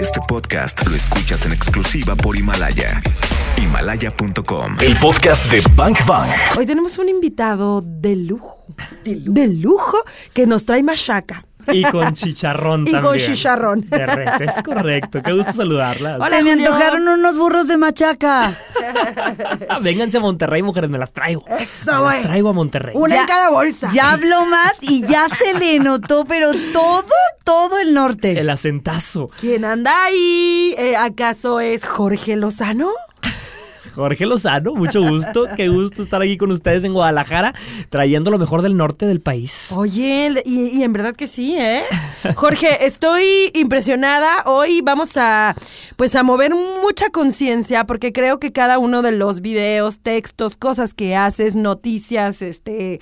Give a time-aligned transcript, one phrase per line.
[0.00, 3.00] Este podcast lo escuchas en exclusiva por Himalaya.
[3.56, 4.76] Himalaya.com.
[4.80, 6.28] El podcast de Bank Bang.
[6.56, 8.64] Hoy tenemos un invitado de lujo.
[9.04, 9.98] De lujo,
[10.32, 11.46] que nos trae machaca.
[11.68, 13.02] Y con chicharrón Y también.
[13.02, 13.80] con chicharrón.
[13.88, 15.20] De res, es correcto.
[15.22, 16.20] Qué gusto saludarlas.
[16.20, 18.52] Hola, me antojaron unos burros de machaca.
[19.68, 21.44] Ah, Vénganse a Monterrey, mujeres, me las traigo.
[21.58, 22.12] Eso, me güey.
[22.18, 22.94] las traigo a Monterrey.
[22.96, 23.90] Una Ya- en cada bolsa.
[23.92, 27.04] Ya habló más y ya se le notó, pero todo,
[27.44, 28.38] todo el norte.
[28.38, 29.30] El acentazo.
[29.40, 30.74] ¿Quién anda ahí?
[30.78, 32.90] Eh, ¿Acaso es Jorge Lozano?
[33.94, 35.46] Jorge Lozano, mucho gusto.
[35.56, 37.54] Qué gusto estar aquí con ustedes en Guadalajara,
[37.90, 39.72] trayendo lo mejor del norte del país.
[39.76, 41.82] Oye, y en verdad que sí, ¿eh?
[42.34, 44.44] Jorge, estoy impresionada.
[44.46, 45.54] Hoy vamos a,
[45.96, 50.94] pues, a mover mucha conciencia porque creo que cada uno de los videos, textos, cosas
[50.94, 53.00] que haces, noticias, este,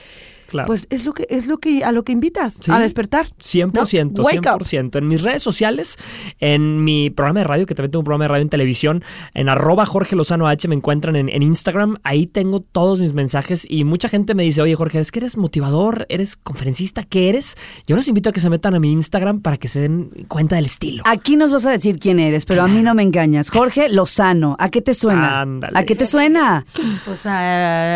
[0.52, 0.66] Claro.
[0.66, 2.70] pues es lo que es lo que a lo que invitas Sí.
[2.70, 3.26] a despertar.
[3.40, 4.22] 100%, ¿no?
[4.24, 4.62] Wake up.
[4.64, 4.98] 100%.
[4.98, 5.96] En mis redes sociales,
[6.40, 9.02] en mi programa de radio, que también tengo un programa de radio en televisión,
[9.34, 11.96] en arroba Jorge Lozano H me encuentran en, en Instagram.
[12.04, 15.36] Ahí tengo todos mis mensajes y mucha gente me dice, oye Jorge, es que eres
[15.36, 17.56] motivador, eres conferencista, ¿qué eres?
[17.86, 20.56] Yo los invito a que se metan a mi Instagram para que se den cuenta
[20.56, 21.02] del estilo.
[21.06, 23.48] Aquí nos vas a decir quién eres, pero a mí no me engañas.
[23.50, 25.40] Jorge Lozano, ¿a qué te suena?
[25.40, 25.78] Ándale.
[25.78, 26.66] ¿A qué te suena?
[27.06, 27.32] Pues a-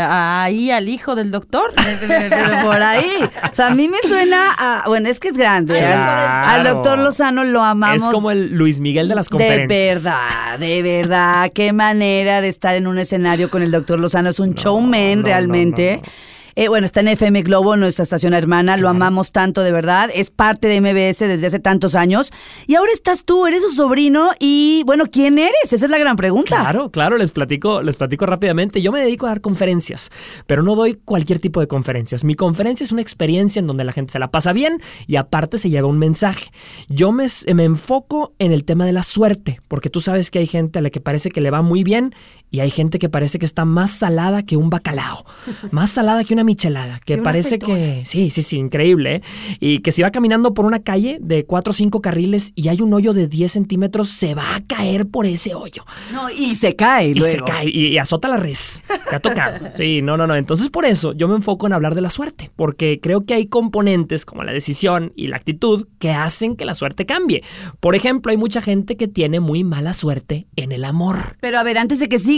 [0.07, 1.73] a- ahí al hijo del doctor.
[2.51, 3.07] Pero por ahí.
[3.51, 4.85] O sea, a mí me suena a.
[4.87, 5.79] Bueno, es que es grande.
[5.81, 6.49] Al- Claro.
[6.51, 8.03] Al, doctor Lozano lo amamos.
[8.03, 10.05] es como el Luis Miguel de las De conferencias.
[10.05, 11.51] verdad, de verdad.
[11.55, 14.31] Qué manera de estar en un escenario con el doctor Lozano.
[14.31, 15.97] Es un showman no, realmente.
[15.97, 16.13] no, no.
[16.59, 18.79] Eh, bueno, está en FM Globo, nuestra estación hermana.
[18.79, 20.09] Lo amamos tanto, de verdad.
[20.15, 22.33] Es parte de MBS desde hace tantos años.
[22.67, 24.31] Y ahora estás tú, eres su sobrino.
[24.41, 25.71] Y bueno, ¿quién eres?
[25.71, 26.59] Esa es la gran pregunta.
[26.59, 28.81] Claro, claro, les platico, les platico rápidamente.
[28.81, 30.11] Yo me dedico a dar conferencias,
[30.47, 32.25] pero no doy cualquier tipo de conferencias.
[32.25, 35.59] Mi conferencia es una experiencia en donde la gente se la pasa bien y aparte
[35.59, 36.51] se lleva un mensaje.
[36.89, 40.47] Yo me, me enfoco en el tema de la suerte, porque tú sabes que hay
[40.47, 42.15] gente a la que parece que le va muy bien
[42.51, 45.25] y hay gente que parece que está más salada que un bacalao,
[45.71, 49.17] más salada que una michelada, que parece que sí, sí, sí, increíble.
[49.17, 49.23] ¿eh?
[49.61, 52.81] Y que si va caminando por una calle de 4 o 5 carriles y hay
[52.81, 55.85] un hoyo de 10 centímetros, se va a caer por ese hoyo.
[56.13, 57.47] No, y se cae Y luego.
[57.47, 58.83] se cae y, y azota la res.
[59.11, 59.67] Te ha tocado.
[59.77, 60.37] Sí, no, no, no.
[60.37, 63.47] Entonces, por eso yo me enfoco en hablar de la suerte, porque creo que hay
[63.47, 67.43] componentes como la decisión y la actitud que hacen que la suerte cambie.
[67.81, 71.37] Por ejemplo, hay mucha gente que tiene muy mala suerte en el amor.
[71.41, 72.36] Pero a ver, antes de que sigas,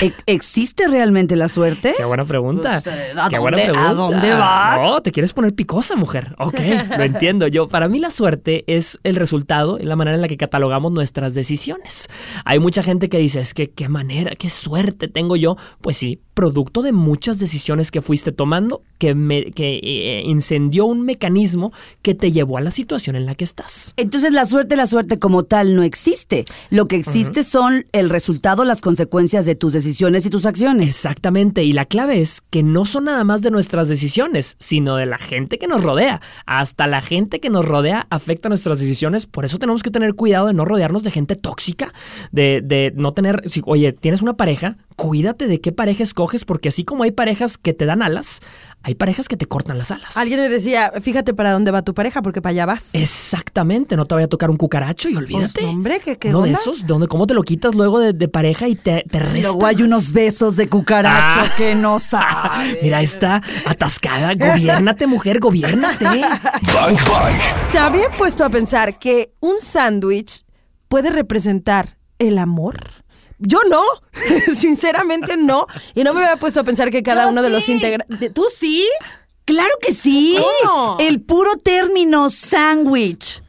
[0.00, 1.94] ¿e- ¿existe realmente la suerte?
[1.96, 2.80] Qué buena pregunta.
[2.82, 3.92] Pues, ¿a Qué dónde- buena a pregunta.
[3.94, 4.80] dónde vas?
[4.82, 6.34] No, te quieres poner picosa, mujer.
[6.38, 6.54] Ok,
[6.98, 7.46] lo entiendo.
[7.48, 10.92] Yo, para mí la suerte es el resultado, es la manera en la que catalogamos
[10.92, 12.08] nuestras decisiones.
[12.44, 15.56] Hay mucha gente que dice, es que qué manera, qué suerte tengo yo.
[15.80, 21.02] Pues sí, producto de muchas decisiones que fuiste tomando que, me, que eh, incendió un
[21.02, 21.70] mecanismo
[22.00, 23.92] que te llevó a la situación en la que estás.
[23.98, 26.46] Entonces la suerte, la suerte como tal no existe.
[26.70, 30.88] Lo que existe son el resultado, las consecuencias de tus decisiones y tus acciones.
[30.88, 35.04] Exactamente, y la clave es que no son nada más de nuestras decisiones, sino de
[35.04, 36.22] la gente que nos rodea.
[36.46, 40.46] Hasta la gente que nos rodea afecta nuestras decisiones, por eso tenemos que tener cuidado
[40.46, 41.92] de no rodearnos de gente tóxica,
[42.32, 46.68] de, de no tener, si, oye, tienes una pareja, cuídate de qué pareja escoges, porque
[46.68, 48.40] así como hay parejas que te dan alas,
[48.82, 50.16] hay parejas que te cortan las alas.
[50.18, 52.90] Alguien me decía, fíjate para dónde va tu pareja porque para allá vas.
[52.92, 55.52] Exactamente, no te vaya a tocar un cucaracho y olvídate.
[55.62, 58.28] Pues, hombre, ¿qué- qué Uno de esos, ¿dónde, ¿cómo te lo quitas luego de, de
[58.28, 61.54] pareja y te, te resta Luego hay unos besos de cucaracho Ah.
[61.56, 62.76] que no sabes.
[62.82, 64.34] Mira, está atascada.
[64.34, 66.04] Gobiérnate, mujer, gobiérnate.
[66.04, 67.64] Bank Bang.
[67.70, 70.44] ¿Se habían puesto a pensar que un sándwich
[70.88, 72.78] puede representar el amor?
[73.40, 73.82] Yo no,
[74.54, 75.66] sinceramente no.
[75.94, 78.32] Y no me había puesto a pensar que cada uno de los integrantes...
[78.32, 78.86] ¿Tú sí?
[79.50, 80.36] Claro que sí.
[80.64, 80.96] ¿Cómo?
[81.00, 83.42] El puro término sándwich.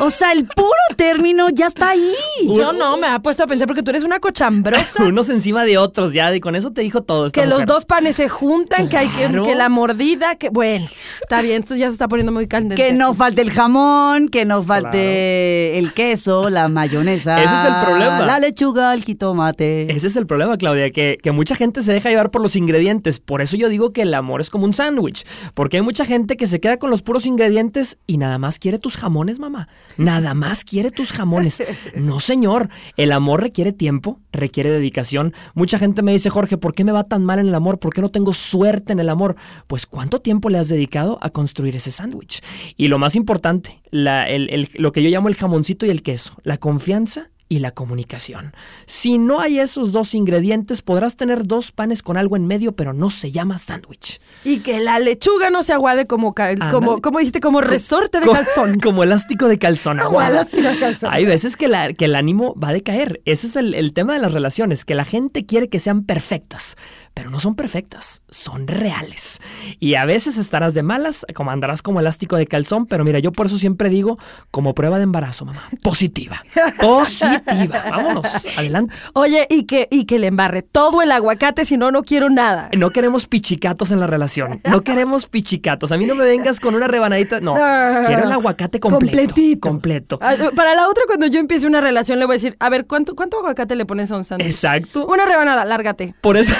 [0.00, 2.12] O sea, el puro término ya está ahí.
[2.44, 4.84] Yo no, me había puesto a pensar porque tú eres una cochambrosa.
[5.04, 7.26] Unos encima de otros, ya, y con eso te dijo todo.
[7.26, 7.68] esta Que los mujer.
[7.68, 9.44] dos panes se juntan, que hay que, Claro.
[9.44, 10.84] que la mordida, que bueno,
[11.22, 12.82] está bien, esto ya se está poniendo muy candente.
[12.82, 17.36] Que no falte el jamón, que no falte el queso, la mayonesa.
[17.44, 18.26] Ese es el problema.
[18.26, 19.92] La lechuga, el jitomate.
[19.92, 23.20] Ese es el problema, Claudia, que, que mucha gente se deja llevar por los ingredientes.
[23.20, 25.24] Por eso yo digo que el amor es como un sándwich.
[25.52, 28.78] Porque hay mucha gente que se queda con los puros ingredientes y nada más quiere
[28.78, 29.68] tus jamones, mamá.
[29.98, 31.62] Nada más quiere tus jamones.
[31.94, 32.68] No, señor.
[32.96, 35.34] El amor requiere tiempo, requiere dedicación.
[35.54, 37.78] Mucha gente me dice, Jorge, ¿por qué me va tan mal en el amor?
[37.78, 39.36] ¿Por qué no tengo suerte en el amor?
[39.66, 42.40] Pues ¿cuánto tiempo le has dedicado a construir ese sándwich?
[42.76, 47.30] Y lo más importante, lo que yo llamo el jamoncito y el queso, la confianza
[47.48, 48.54] y la comunicación.
[48.86, 52.92] Si no hay esos dos ingredientes, podrás tener dos panes con algo en medio, pero
[52.92, 54.20] no se llama sándwich.
[54.44, 56.34] Y que la lechuga no se aguade como,
[56.70, 58.80] como, como dijiste, como resorte de calzón.
[58.84, 59.98] Como elástico de calzón.
[59.98, 60.30] Como aguada.
[60.42, 61.10] elástico de calzón.
[61.12, 63.20] Hay veces que, la- que el ánimo va a decaer.
[63.24, 66.76] Ese es el, el tema de las relaciones, que la gente quiere que sean perfectas,
[67.14, 69.40] pero no son perfectas, son reales.
[69.78, 73.30] Y a veces estarás de malas, como andarás como elástico de calzón, pero mira, yo
[73.30, 74.18] por eso siempre digo,
[74.50, 76.42] como prueba de embarazo, mamá, positiva.
[76.80, 77.84] Positiva.
[77.88, 78.94] Vámonos, adelante.
[79.14, 82.68] Oye, y que, y que le embarre todo el aguacate, si no, no quiero nada.
[82.76, 84.60] No queremos pichicatos en la relación.
[84.68, 85.92] No queremos pichicatos.
[85.92, 87.40] A mí no me vengas con una rebanadita.
[87.40, 89.16] No, quiero el aguacate completo.
[89.16, 89.68] Completito.
[89.68, 90.18] Completo.
[90.20, 92.86] Ah, Para la otra, cuando yo empiece una relación, le voy a decir, a ver,
[92.86, 94.48] ¿cuánto, cuánto aguacate le pones a un sándwich?
[94.48, 95.06] Exacto.
[95.06, 96.14] Una rebanada, lárgate.
[96.20, 96.54] Por eso,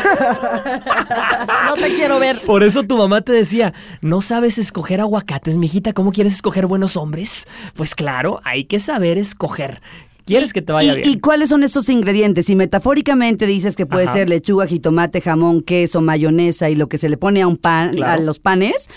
[1.67, 2.41] No te quiero ver.
[2.41, 6.96] por eso tu mamá te decía, no sabes escoger aguacates, mijita, ¿cómo quieres escoger buenos
[6.96, 7.46] hombres?
[7.75, 9.81] Pues claro, hay que saber escoger.
[10.26, 11.11] ¿Quieres que te vaya ¿Y, bien?
[11.11, 12.46] y cuáles son esos ingredientes?
[12.46, 14.14] Si metafóricamente dices que puede Ajá.
[14.14, 17.90] ser lechuga, jitomate, jamón, queso, mayonesa y lo que se le pone a un pan,
[17.93, 18.23] Claro.
[18.23, 18.88] a los panes,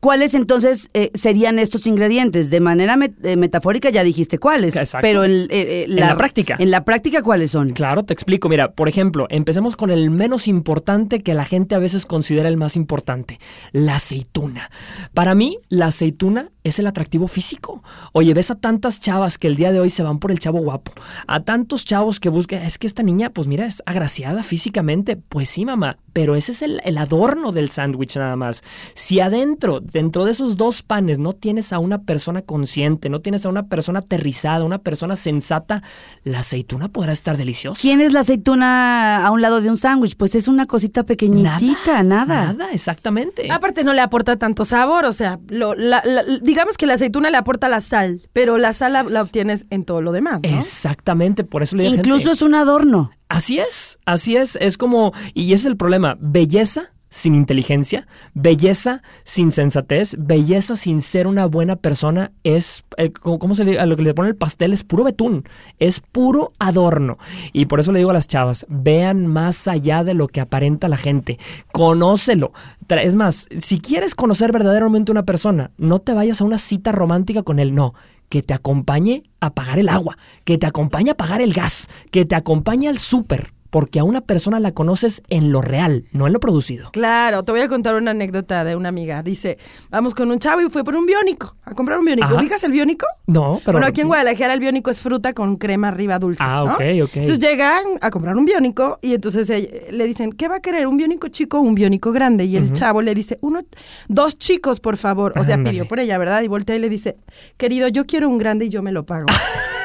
[0.00, 2.50] ¿cuáles entonces eh, serían estos ingredientes?
[2.50, 5.02] De manera met- eh, metafórica ya dijiste cuáles, Exacto.
[5.06, 6.56] pero en, eh, eh, En la práctica.
[6.58, 7.70] En la práctica, ¿cuáles son?
[7.70, 8.48] Claro, te explico.
[8.48, 12.56] Mira, por ejemplo, empecemos con el menos importante que la gente a veces considera el
[12.56, 13.38] más importante,
[13.72, 14.70] la aceituna.
[15.14, 17.82] Para mí, la aceituna es el atractivo físico.
[18.12, 20.58] Oye, ves a tantas chavas que el día de hoy se van por el chavo
[20.60, 20.92] guapo,
[21.26, 25.16] a tantos chavos que buscan, es que esta niña, pues mira, es agraciada físicamente.
[25.16, 28.62] Pues sí, mamá, pero ese es el, el adorno del sándwich nada más.
[28.94, 33.44] Si adentro, dentro de esos dos panes, no tienes a una persona consciente, no tienes
[33.46, 35.82] a una persona aterrizada, una persona sensata,
[36.24, 37.80] la aceituna podrá estar deliciosa.
[37.80, 40.16] ¿Quién es la aceituna a un lado de un sándwich?
[40.16, 42.52] Pues es una cosita pequeñitita, nada.
[42.52, 43.50] Nada, exactamente.
[43.50, 47.30] Aparte no le aporta tanto sabor, o sea, lo- la- la- digamos que la aceituna
[47.30, 50.48] le aporta la sal, pero la sal la, la obtienes en todo lo demás, ¿no?
[50.58, 53.10] Exactamente, por eso le Incluso gente, es un adorno.
[53.28, 59.02] Así es, así es, es como, y ese es el problema, belleza sin inteligencia, belleza
[59.24, 63.96] sin sensatez, belleza sin ser una buena persona, es, eh, ¿cómo se le, a lo
[63.96, 64.72] que le pone el pastel?
[64.72, 65.44] Es puro betún,
[65.78, 67.18] es puro adorno.
[67.52, 70.88] Y por eso le digo a las chavas, vean más allá de lo que aparenta
[70.88, 71.38] la gente,
[71.72, 72.52] conócelo.
[72.88, 77.42] Es más, si quieres conocer verdaderamente una persona, no te vayas a una cita romántica
[77.42, 77.94] con él, no
[78.28, 82.24] que te acompañe a pagar el agua, que te acompañe a pagar el gas, que
[82.24, 86.32] te acompañe al súper, porque a una persona la conoces en lo real, no en
[86.32, 86.90] lo producido.
[86.90, 89.22] Claro, te voy a contar una anécdota de una amiga.
[89.22, 89.58] Dice,
[89.90, 92.26] vamos con un chavo y fue por un biónico, a comprar un biónico.
[92.28, 92.40] Ajá.
[92.40, 93.06] ¿Ubicas el biónico?
[93.26, 96.42] No, pero bueno, aquí en Guadalajara el biónico es fruta con crema arriba dulce.
[96.44, 96.74] Ah, ¿no?
[96.74, 97.16] ok, ok.
[97.16, 99.48] Entonces llegan a comprar un biónico y entonces
[99.90, 100.86] le dicen, ¿qué va a querer?
[100.86, 102.44] ¿Un biónico chico o un biónico grande?
[102.44, 103.62] Y el chavo le dice, uno,
[104.08, 105.32] dos chicos, por favor.
[105.38, 105.74] O sea, Ándale.
[105.74, 106.42] pidió por ella, ¿verdad?
[106.42, 107.16] Y voltea y le dice,
[107.56, 109.26] querido, yo quiero un grande y yo me lo pago.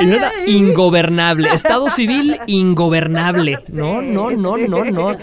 [0.00, 3.58] Y nada, ingobernable, estado civil ingobernable.
[3.68, 5.16] No, no, no, no, no.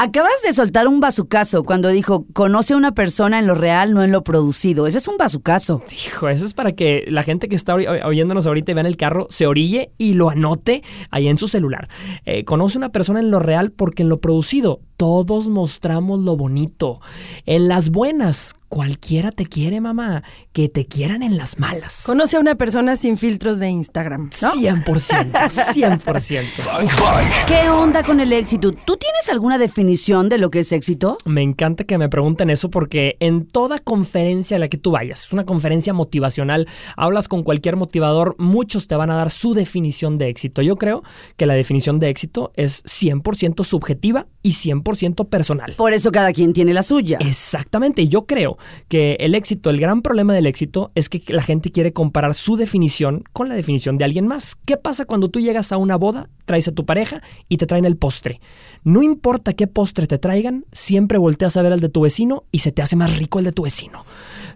[0.00, 4.04] Acabas de soltar un bazucazo cuando dijo, conoce a una persona en lo real, no
[4.04, 4.86] en lo producido.
[4.86, 5.82] Ese es un bazucazo.
[5.90, 8.86] Hijo, eso es para que la gente que está oy- oyéndonos ahorita y vea en
[8.86, 11.88] el carro se orille y lo anote ahí en su celular.
[12.24, 17.00] Eh, conoce una persona en lo real porque en lo producido todos mostramos lo bonito.
[17.44, 20.22] En las buenas, cualquiera te quiere, mamá.
[20.52, 22.04] Que te quieran en las malas.
[22.06, 24.52] Conoce a una persona sin filtros de Instagram, ¿no?
[24.52, 26.64] 100%, 100%.
[26.66, 27.46] Bang Bang.
[27.46, 28.72] ¿Qué onda con el éxito?
[28.72, 31.18] ¿Tú tienes alguna definición de lo que es éxito?
[31.24, 35.24] Me encanta que me pregunten eso porque en toda conferencia a la que tú vayas,
[35.24, 40.18] es una conferencia motivacional, hablas con cualquier motivador, muchos te van a dar su definición
[40.18, 40.62] de éxito.
[40.62, 41.02] Yo creo
[41.36, 45.74] que la definición de éxito es 100% subjetiva y 100% personal.
[45.76, 47.18] Por eso cada quien tiene la suya.
[47.20, 48.56] Exactamente, y yo creo
[48.88, 52.56] que el éxito, el gran problema del éxito es que la gente quiere comparar su
[52.56, 54.56] definición con la definición de alguien más.
[54.64, 57.84] ¿Qué pasa cuando tú llegas a una boda, traes a tu pareja y te traen
[57.84, 58.40] el postre?
[58.84, 62.60] No importa qué postre te traigan, siempre volteas a ver al de tu vecino y
[62.60, 64.06] se te hace más rico el de tu vecino.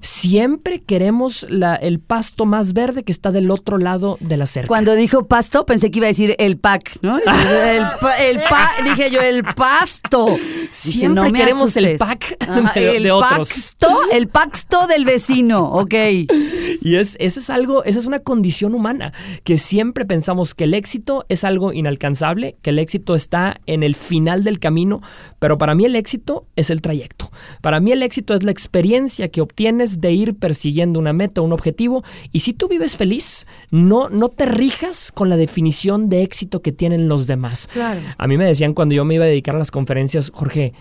[0.02, 4.66] Siempre queremos la- el pasto más verde que está del otro lado de la cerca.
[4.66, 7.18] Cuando dijo pasto, pensé que iba a decir el pack, ¿no?
[7.18, 7.82] El,
[8.20, 10.26] el pa- dije yo, el pasto.
[10.26, 12.36] Dije, Siempre me queremos el pack
[12.74, 13.76] de- el de otros.
[14.12, 15.94] el pasto del vecino, ok.
[16.80, 19.12] Y es, ese es algo, esa es una condición humana,
[19.44, 23.94] que siempre pensamos que el éxito es algo inalcanzable, que el éxito está en el
[23.94, 25.00] final del camino,
[25.38, 27.30] pero para mí el éxito es el trayecto.
[27.60, 31.52] Para mí el éxito es la experiencia que obtienes de ir persiguiendo una meta, un
[31.52, 36.62] objetivo, y si tú vives feliz, no, no te rijas con la definición de éxito
[36.62, 37.68] que tienen los demás.
[37.72, 38.00] Claro.
[38.16, 40.72] A mí me decían cuando yo me iba a dedicar a las conferencias, Jorge,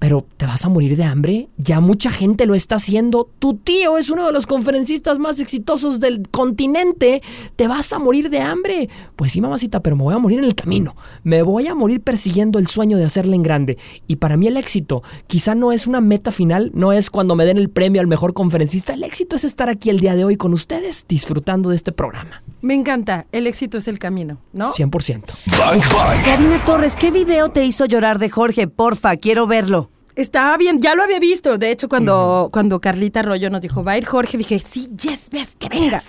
[0.00, 1.48] pero ¿te vas a morir de hambre?
[1.58, 3.28] Ya mucha gente lo está haciendo.
[3.38, 7.22] Tu tío es uno de los conferencistas más exitosos del continente.
[7.54, 8.88] ¿Te vas a morir de hambre?
[9.14, 10.96] Pues sí, mamacita, pero me voy a morir en el camino.
[11.22, 13.76] Me voy a morir persiguiendo el sueño de hacerle en grande.
[14.06, 17.44] Y para mí el éxito quizá no es una meta final, no es cuando me
[17.44, 18.94] den el premio al mejor conferencista.
[18.94, 22.42] El éxito es estar aquí el día de hoy con ustedes disfrutando de este programa.
[22.62, 23.26] Me encanta.
[23.32, 24.72] El éxito es el camino, ¿no?
[24.72, 25.24] 100%.
[25.58, 26.24] Bank Bank.
[26.24, 28.66] Karina Torres, ¿qué video te hizo llorar de Jorge?
[28.66, 29.89] Porfa, quiero verlo.
[30.16, 31.56] Estaba bien, ya lo había visto.
[31.58, 35.20] De hecho, cuando, cuando Carlita Arroyo nos dijo, va a ir Jorge, dije, sí, yes,
[35.30, 36.02] ves, que venga.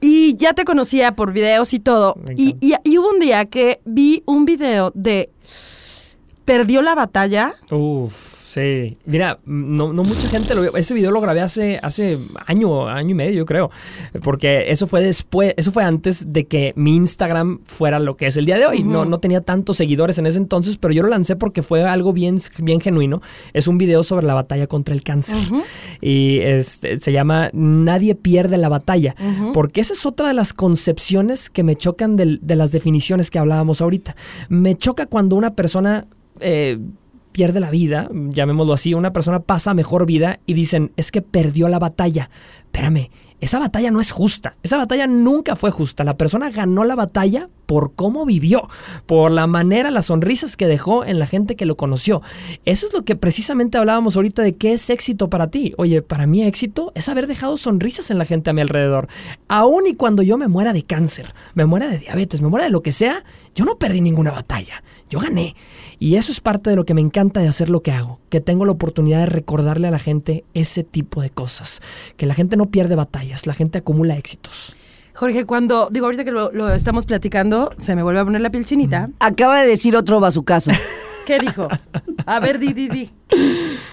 [0.00, 2.14] Y ya te conocía por videos y todo.
[2.36, 5.30] Y, y- y hubo un día que vi un video de
[6.44, 7.54] Perdió la batalla.
[7.72, 8.96] Uf, sí.
[9.04, 10.76] Mira, no, no mucha gente lo vio.
[10.76, 13.70] Ese video lo grabé hace, hace año, año y medio, yo creo.
[14.22, 18.36] Porque eso fue después, eso fue antes de que mi Instagram fuera lo que es
[18.36, 18.82] el día de hoy.
[18.82, 22.12] no, no tenía tantos seguidores en ese entonces, pero yo lo lancé porque fue algo
[22.12, 23.20] bien, bien genuino.
[23.52, 25.36] Es un video sobre la batalla contra el cáncer.
[26.00, 29.14] Y es- se llama Nadie pierde la batalla.
[29.52, 33.80] Porque esa es otra de las concepciones que me chocan de las definiciones que hablábamos
[33.80, 34.16] ahorita.
[34.48, 36.06] Me choca cuando una persona
[36.40, 36.78] eh,
[37.36, 41.68] pierde la vida, llamémoslo así, una persona pasa mejor vida y dicen, es que perdió
[41.68, 42.30] la batalla.
[42.64, 43.10] Espérame,
[43.42, 44.56] esa batalla no es justa.
[44.62, 46.02] Esa batalla nunca fue justa.
[46.02, 48.68] La persona ganó la batalla por cómo vivió,
[49.04, 52.22] por la manera, las sonrisas que dejó en la gente que lo conoció.
[52.64, 55.74] Eso es lo que precisamente hablábamos ahorita de qué es éxito para ti.
[55.76, 59.08] Oye, para mí éxito es haber dejado sonrisas en la gente a mi alrededor.
[59.48, 62.70] Aún y cuando yo me muera de cáncer, me muera de diabetes, me muera de
[62.70, 63.24] lo que sea,
[63.54, 64.82] yo no perdí ninguna batalla.
[65.08, 65.54] Yo gané.
[65.98, 68.40] Y eso es parte de lo que me encanta de hacer lo que hago, que
[68.40, 71.80] tengo la oportunidad de recordarle a la gente ese tipo de cosas,
[72.16, 74.76] que la gente no pierde batallas, la gente acumula éxitos.
[75.14, 78.50] Jorge, cuando, digo, ahorita que lo, lo estamos platicando, se me vuelve a poner la
[78.50, 79.08] piel chinita.
[79.20, 80.72] Acaba de decir otro bazucazo.
[81.26, 81.68] ¿Qué dijo?
[82.24, 83.10] A ver, di, di, di.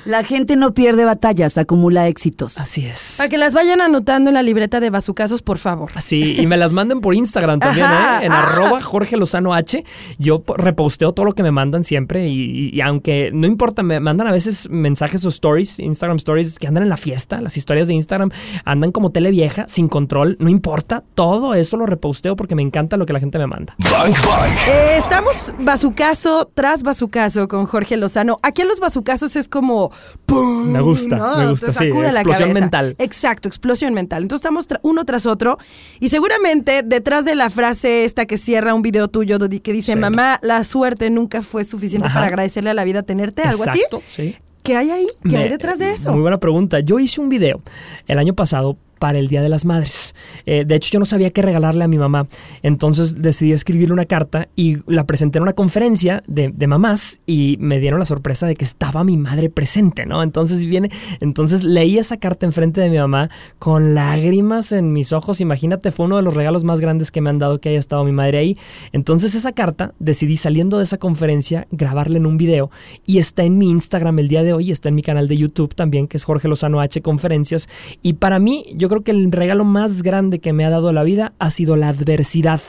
[0.06, 2.58] La gente no pierde batallas, acumula éxitos.
[2.60, 3.16] Así es.
[3.18, 5.90] Para que las vayan anotando en la libreta de bazucazos, por favor.
[6.02, 8.22] Sí, y me las manden por Instagram también, Ajá.
[8.22, 8.26] ¿eh?
[8.28, 8.44] En Ah.
[8.44, 9.84] arroba Jorge Lozano H.
[10.20, 14.28] Yo po- reposteo todo lo que me mandan siempre y, aunque no importa, me mandan
[14.28, 17.96] a veces mensajes o stories, Instagram stories que andan en la fiesta, las historias de
[17.96, 18.30] Instagram
[18.66, 22.98] andan como tele vieja, sin control, no importa, todo eso lo reposteo porque me encanta
[22.98, 23.76] lo que la gente me manda.
[23.92, 24.58] Bank Bank.
[24.68, 28.40] Eh, estamos bazucazo tras bazucazo con Jorge Lozano.
[28.44, 29.92] Aquí en los bazucazos es como
[30.26, 30.72] ¡pum!
[30.72, 32.96] Me gusta, me gusta, sí, la explosión mental.
[33.00, 34.24] Exacto, explosión mental.
[34.24, 35.58] Entonces estamos tra- uno tras otro
[36.00, 39.98] y seguramente detrás de la frase esta que cierra un video tuyo que dice Sí.
[40.00, 42.16] mamá, la suerte nunca fue suficiente Ajá.
[42.16, 44.32] para agradecerle a la vida tenerte, algo Exacto, así.
[44.32, 44.36] sí.
[44.64, 45.08] ¿Qué hay ahí?
[45.30, 46.12] ¿Qué hay detrás de eso?
[46.14, 46.80] Muy buena pregunta.
[46.80, 47.62] Yo hice un video
[48.08, 50.16] el año pasado para el Día de las Madres.
[50.46, 52.30] Eh, de hecho, yo no sabía qué regalarle a mi mamá.
[52.62, 57.58] Entonces decidí escribirle una carta y la presenté en una conferencia de, de mamás y
[57.60, 60.24] me dieron la sorpresa de que estaba mi madre presente, ¿no?
[60.24, 63.30] Entonces viene, entonces leí esa carta enfrente de mi mamá
[63.60, 65.42] con lágrimas en mis ojos.
[65.42, 68.06] Imagínate, fue uno de los regalos más grandes que me han dado que haya estado
[68.06, 68.58] mi madre ahí.
[68.94, 72.72] Entonces esa carta decidí saliendo de esa conferencia grabarla en un video
[73.06, 75.76] y está en mi Instagram el día de hoy, está en mi canal de YouTube
[75.76, 77.68] también, que es Jorge Lozano H Conferencias.
[78.02, 81.04] Y para mí, yo creo que el regalo más grande que me ha dado la
[81.04, 82.62] vida ha sido la adversidad.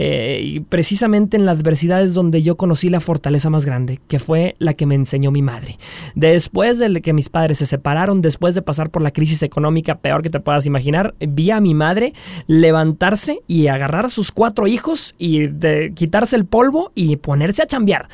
[0.00, 4.20] Eh, y precisamente en la adversidad es donde yo conocí la fortaleza más grande, que
[4.20, 5.76] fue la que me enseñó mi madre.
[6.14, 10.22] Después de que mis padres se separaron, después de pasar por la crisis económica peor
[10.22, 12.12] que te puedas imaginar, vi a mi madre
[12.46, 17.66] levantarse y agarrar a sus cuatro hijos y de quitarse el polvo y ponerse a
[17.66, 18.08] chambear.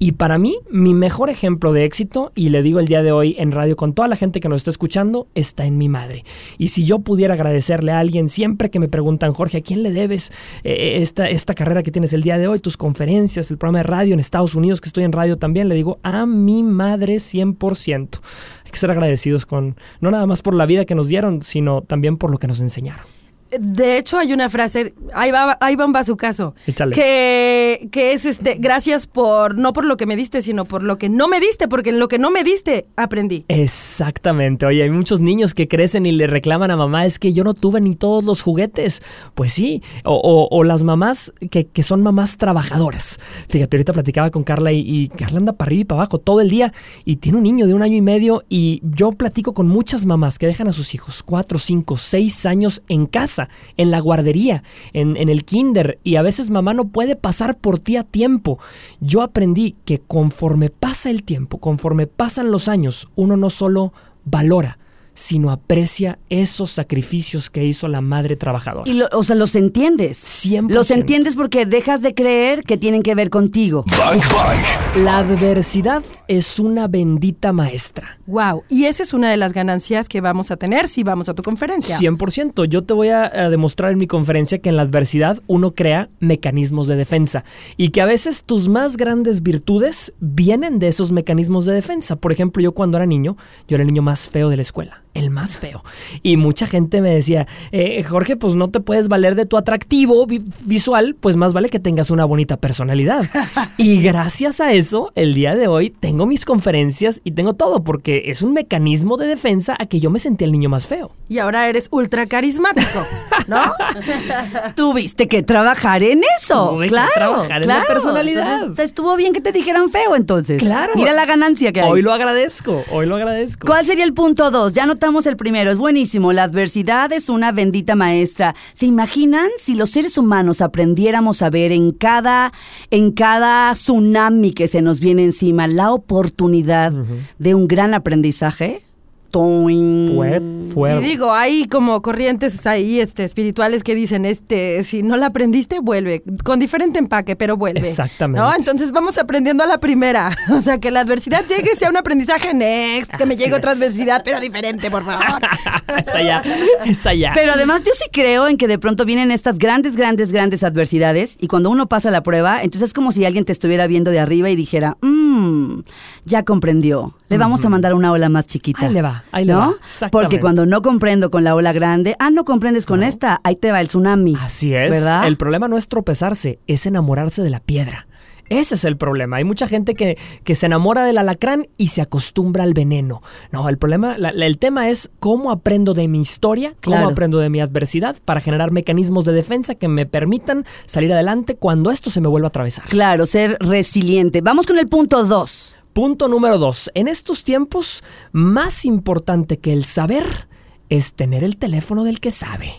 [0.00, 3.36] Y para mí, mi mejor ejemplo de éxito, y le digo el día de hoy
[3.38, 6.24] en radio con toda la gente que nos está escuchando, está en mi madre.
[6.56, 9.90] Y si yo pudiera agradecerle a alguien siempre que me preguntan, Jorge, ¿a quién le
[9.90, 10.32] debes
[10.64, 13.84] eh, esta, esta carrera que tienes el día de hoy, tus conferencias, el programa de
[13.84, 15.68] radio en Estados Unidos, que estoy en radio también?
[15.68, 18.20] Le digo, a mi madre 100%.
[18.64, 21.82] Hay que ser agradecidos con, no nada más por la vida que nos dieron, sino
[21.82, 23.17] también por lo que nos enseñaron.
[23.58, 26.94] De hecho, hay una frase, ahí va, ahí va un bazucazo, Échale.
[26.94, 30.98] que, que es este, gracias por, no por lo que me diste, sino por lo
[30.98, 33.44] que no me diste, porque en lo que no me diste, aprendí.
[33.48, 34.66] Exactamente.
[34.66, 37.54] Oye, hay muchos niños que crecen y le reclaman a mamá, es que yo no
[37.54, 39.02] tuve ni todos los juguetes.
[39.34, 39.82] Pues sí.
[40.04, 43.18] O, o- o las mamás que, que son mamás trabajadoras.
[43.48, 46.40] Fíjate, ahorita platicaba con Carla y, y Carla anda para arriba y para abajo todo
[46.40, 46.72] el día
[47.04, 50.38] y tiene un niño de un año y medio y yo platico con muchas mamás
[50.38, 53.37] que dejan a sus hijos cuatro, cinco, seis años en casa,
[53.76, 57.78] en la guardería, en, en el kinder y a veces mamá no puede pasar por
[57.78, 58.58] ti a tiempo.
[59.00, 63.92] Yo aprendí que conforme pasa el tiempo, conforme pasan los años, uno no solo
[64.24, 64.78] valora,
[65.18, 68.88] sino aprecia esos sacrificios que hizo la madre trabajadora.
[68.88, 70.16] Y lo- o sea, los entiendes.
[70.16, 70.70] 100%.
[70.72, 73.84] Los entiendes porque dejas de creer que tienen que ver contigo.
[73.98, 75.02] Bank Bank.
[75.04, 78.20] La adversidad es una bendita maestra.
[78.28, 78.62] Wow.
[78.68, 81.42] Y esa es una de las ganancias que vamos a tener si vamos a tu
[81.42, 81.96] conferencia.
[81.98, 82.64] 100%.
[82.66, 86.10] Yo te voy a, a demostrar en mi conferencia que en la adversidad uno crea
[86.20, 87.42] mecanismos de defensa
[87.76, 92.14] y que a veces tus más grandes virtudes vienen de esos mecanismos de defensa.
[92.14, 95.02] Por ejemplo, yo cuando era niño, yo era el niño más feo de la escuela,
[95.14, 95.84] el más feo.
[96.22, 100.26] Y mucha gente me decía, "Eh, Jorge, pues no te puedes valer de tu atractivo
[100.26, 103.24] vi- visual, pues más vale que tengas una bonita personalidad.
[103.76, 108.24] y gracias a eso, el día de hoy tengo mis conferencias y tengo todo, porque
[108.26, 111.10] es un mecanismo de defensa a que yo me sentía el niño más feo.
[111.28, 113.06] Y ahora eres ultra carismático,
[113.46, 113.62] ¿no?
[114.74, 116.70] Tuviste que trabajar en eso.
[116.70, 117.10] Tuve que claro.
[117.14, 118.60] trabajar en la personalidad.
[118.60, 120.58] Entonces, estuvo bien que te dijeran feo entonces.
[120.60, 120.92] Claro.
[120.96, 121.90] Mira la ganancia que hay.
[121.90, 123.66] Hoy lo agradezco, hoy lo agradezco.
[123.66, 124.72] ¿Cuál sería el punto dos?
[124.72, 126.34] Ya el primero, es buenísimo.
[126.34, 128.54] La adversidad es una bendita maestra.
[128.74, 132.52] ¿Se imaginan si los seres humanos aprendiéramos a ver en cada,
[132.90, 136.92] en cada tsunami que se nos viene encima la oportunidad
[137.38, 138.82] de un gran aprendizaje?
[139.30, 140.40] Fue,
[140.72, 140.96] fue.
[140.96, 145.80] Y digo, hay como corrientes ahí este, espirituales que dicen, este, si no la aprendiste,
[145.80, 146.22] vuelve.
[146.44, 147.80] Con diferente empaque, pero vuelve.
[147.80, 148.40] Exactamente.
[148.40, 148.54] ¿No?
[148.54, 150.36] Entonces vamos aprendiendo a la primera.
[150.58, 153.54] O sea, que la adversidad llegue y sea un aprendizaje next, que me Así llegue
[153.54, 153.78] otra es.
[153.78, 155.40] adversidad, pero diferente, por favor.
[155.98, 156.42] esa ya,
[156.84, 157.32] esa ya.
[157.34, 161.36] Pero además yo sí creo en que de pronto vienen estas grandes, grandes, grandes adversidades
[161.38, 164.18] y cuando uno pasa la prueba, entonces es como si alguien te estuviera viendo de
[164.18, 165.80] arriba y dijera, mmm,
[166.24, 168.86] ya comprendió, le vamos a mandar una ola más chiquita.
[168.86, 169.58] Ahí le va, ahí le ¿No?
[170.00, 170.08] va.
[170.10, 173.72] Porque cuando no comprendo con la ola grande, ah, no comprendes con esta, ahí te
[173.72, 174.34] va el tsunami.
[174.40, 174.90] Así es.
[174.90, 175.26] ¿Verdad?
[175.26, 178.06] El problema no es tropezarse, es enamorarse de la piedra.
[178.50, 179.36] Ese es el problema.
[179.36, 183.20] Hay mucha gente que, que se enamora del alacrán y se acostumbra al veneno.
[183.52, 187.10] No, el problema, la- la- el tema es cómo aprendo de mi historia, cómo Claro.
[187.10, 191.90] aprendo de mi adversidad para generar mecanismos de defensa que me permitan salir adelante cuando
[191.90, 192.86] esto se me vuelva a atravesar.
[192.86, 194.40] Claro, ser resiliente.
[194.40, 195.76] Vamos con el punto dos.
[195.98, 196.92] Punto número dos.
[196.94, 200.46] En estos tiempos, más importante que el saber
[200.90, 202.70] es tener el teléfono del que sabe.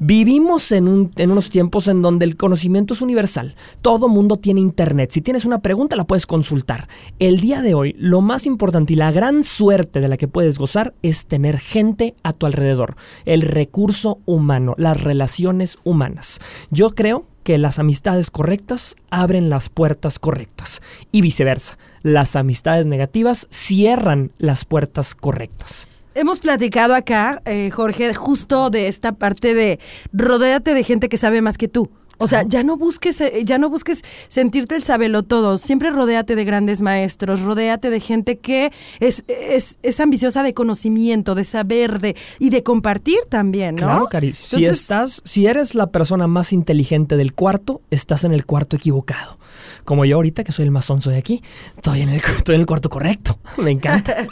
[0.00, 3.54] Vivimos en, en unos tiempos en donde el conocimiento es universal.
[3.82, 5.10] Todo mundo tiene internet.
[5.12, 6.88] Si tienes una pregunta la puedes consultar.
[7.18, 10.58] El día de hoy, lo más importante y la gran suerte de la que puedes
[10.58, 12.96] gozar es tener gente a tu alrededor.
[13.26, 16.40] El recurso humano, las relaciones humanas.
[16.70, 20.80] Yo creo que las amistades correctas abren las puertas correctas
[21.12, 21.76] y viceversa.
[22.04, 25.88] Las amistades negativas cierran las puertas correctas.
[26.14, 29.80] Hemos platicado acá, eh, Jorge, justo de esta parte de
[30.12, 31.90] rodéate de gente que sabe más que tú.
[32.18, 35.58] O sea, ya no busques, eh, ya no busques sentirte el sabelo todo.
[35.58, 41.34] Siempre rodéate de grandes maestros, rodéate de gente que es, es, es ambiciosa de conocimiento,
[41.34, 43.86] de saber, de, y de compartir también, ¿no?
[43.86, 44.32] Claro, Cari.
[44.32, 49.38] Si estás, si eres la persona más inteligente del cuarto, estás en el cuarto equivocado.
[49.84, 51.42] Como yo ahorita, que soy el más sonso de aquí,
[51.76, 53.38] estoy en el, estoy en el cuarto correcto.
[53.58, 54.14] Me encanta.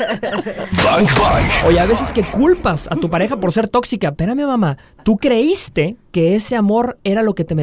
[1.67, 4.09] Oye, a veces que culpas a tu pareja por ser tóxica.
[4.09, 4.77] Espérame, mamá.
[5.05, 7.55] Tú creíste que ese amor era lo que te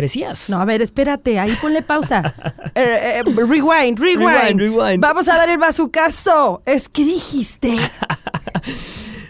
[0.50, 2.36] No, a ver, espérate, ahí ponle pausa.
[2.76, 5.02] Eh, eh, rewind, rewind, Rewind, rewind.
[5.02, 6.62] Vamos a dar el bazucazo.
[6.66, 7.74] Es que dijiste.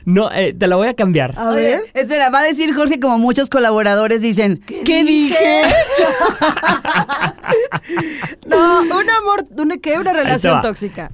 [0.05, 1.35] No, eh, te la voy a cambiar.
[1.37, 1.81] A Oye, ver.
[1.93, 5.61] espera, va a decir Jorge como muchos colaboradores dicen, ¿qué, dije?
[8.47, 9.99] No, un amor, una, ¿qué?
[9.99, 11.11] Una relación tóxica.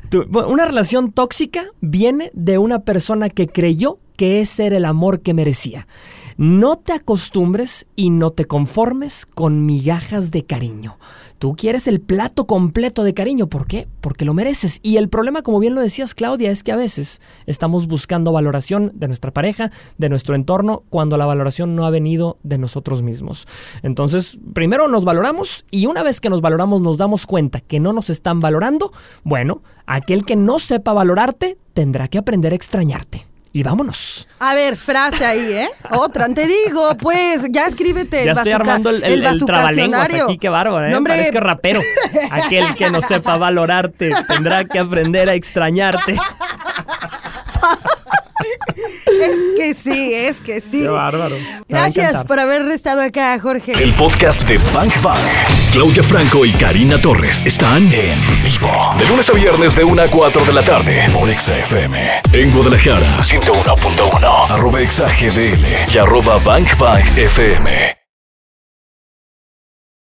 [0.47, 5.33] Una relación tóxica viene de una persona que creyó que ese era el amor que
[5.33, 5.87] merecía.
[6.37, 10.97] No te acostumbres y no te conformes con migajas de cariño.
[11.39, 13.47] Tú quieres el plato completo de cariño.
[13.47, 13.87] ¿Por qué?
[14.01, 14.79] Porque lo mereces.
[14.83, 18.91] Y el problema, como bien lo decías, Claudia, es que a veces estamos buscando valoración
[18.95, 23.47] de nuestra pareja, de nuestro entorno, cuando la valoración no ha venido de nosotros mismos.
[23.81, 27.93] Entonces, primero nos valoramos y una vez que nos valoramos nos damos cuenta que no
[27.93, 28.91] nos están valorando,
[29.23, 33.34] bueno, aquel que no sepa valorarte tendrá que aprender a extrañarte.
[33.55, 34.27] Y vámonos.
[34.39, 35.69] A ver, frase ahí, ¿eh?
[35.91, 39.91] Otra, te digo, pues, ya escríbete el ya estoy bazuca- armando el, el, el trabalenguas
[40.01, 40.23] bazucacionario.
[40.25, 40.89] aquí, qué bárbaro, ¿eh?
[40.91, 41.79] No, hombre, Parezco rapero.
[42.31, 46.17] Aquel que no sepa valorarte tendrá que aprender a extrañarte.
[49.21, 50.81] Es que sí, es que sí.
[50.81, 51.35] Qué bárbaro.
[51.67, 53.73] Gracias por haber estado acá, Jorge.
[53.81, 55.19] El podcast de Bank Bank.
[55.71, 58.93] Claudia Franco y Karina Torres están en vivo.
[58.97, 62.21] De lunes a viernes de 1 a 4 de la tarde por XFM.
[62.33, 64.51] En Guadalajara, 101.1.
[64.51, 68.04] Arroba XAGDL y arroba Bank Bank FM.